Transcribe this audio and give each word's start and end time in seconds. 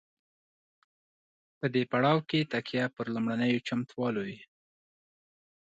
په 1.57 1.65
دې 1.73 1.83
پړاو 1.91 2.19
کې 2.29 2.49
تکیه 2.51 2.85
پر 2.95 3.05
لومړنیو 3.13 3.63
چمتووالو 3.67 4.21
وي. 4.27 4.39